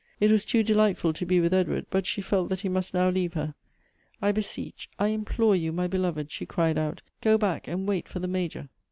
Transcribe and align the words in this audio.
It 0.19 0.31
was" 0.31 0.45
too 0.45 0.63
delightful 0.63 1.13
to 1.13 1.25
be 1.27 1.39
with 1.39 1.53
Edward; 1.53 1.85
but 1.91 2.07
she 2.07 2.21
felt 2.21 2.49
that 2.49 2.61
he 2.61 2.69
must 2.69 2.91
now 2.91 3.11
leave 3.11 3.33
her." 3.33 3.53
I 4.19 4.31
beseech, 4.31 4.89
I 4.97 5.09
implore 5.09 5.55
you, 5.55 5.71
my 5.71 5.85
beloved," 5.85 6.31
she 6.31 6.47
cried 6.47 6.79
out; 6.79 7.03
"go 7.21 7.37
back 7.37 7.67
and 7.67 7.87
wait 7.87 8.07
for 8.07 8.17
the 8.17 8.27
Major." 8.27 8.69